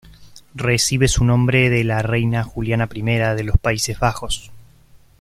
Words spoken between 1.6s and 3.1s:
de la Reina Juliana I